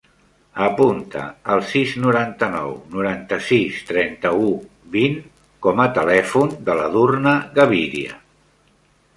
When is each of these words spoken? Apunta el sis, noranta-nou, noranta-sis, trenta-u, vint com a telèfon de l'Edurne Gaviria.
Apunta 0.67 1.25
el 1.55 1.59
sis, 1.71 1.91
noranta-nou, 2.05 2.73
noranta-sis, 2.95 3.77
trenta-u, 3.91 4.49
vint 4.99 5.21
com 5.67 5.85
a 5.85 5.89
telèfon 5.99 6.59
de 6.71 6.79
l'Edurne 6.81 7.39
Gaviria. 7.61 8.19